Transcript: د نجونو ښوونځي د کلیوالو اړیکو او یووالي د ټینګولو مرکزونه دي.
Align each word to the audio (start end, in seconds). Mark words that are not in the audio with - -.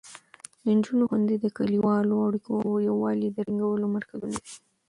د 0.63 0.65
نجونو 0.77 1.03
ښوونځي 1.09 1.35
د 1.41 1.45
کلیوالو 1.57 2.15
اړیکو 2.27 2.53
او 2.67 2.73
یووالي 2.89 3.27
د 3.31 3.37
ټینګولو 3.47 3.85
مرکزونه 3.95 4.35
دي. 4.45 4.51